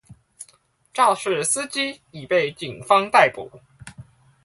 [0.91, 3.61] 肇事司機已被警方逮捕